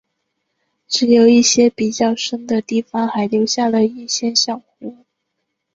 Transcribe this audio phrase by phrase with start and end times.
[0.87, 5.05] 只有一些比较深的地方还留下了一些小湖。